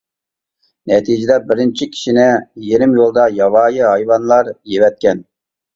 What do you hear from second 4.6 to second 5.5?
يەۋەتكەن.